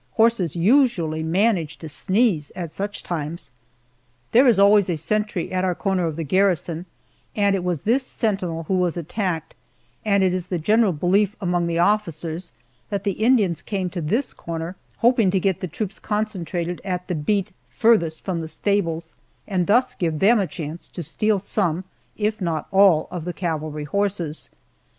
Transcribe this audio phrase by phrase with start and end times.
[0.13, 3.51] Horses usually manage to sneeze at such times.
[4.31, 6.87] There is always a sentry at our corner of the garrison,
[7.35, 9.53] and it was this sentinel who was attacked,
[10.03, 12.51] and it is the general belief among the officers
[12.89, 17.13] that the Indians came to this corner hoping to get the troops concentrated at the
[17.13, 19.13] beat farthest from the stables,
[19.47, 21.83] and thus give them a chance to steal some,
[22.17, 24.49] if not all, of the cavalry horses.